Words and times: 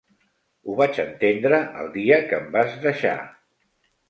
Ho 0.71 0.77
vaig 0.79 0.97
entendre 1.03 1.59
el 1.83 1.91
dia 1.99 2.19
que 2.33 2.37
em 2.41 2.49
vas 2.57 2.75
deixar. 2.89 3.15